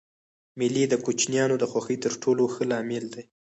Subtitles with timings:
[0.59, 3.25] مېلې د کوچنيانو د خوښۍ تر ټولو ښه لامل دئ.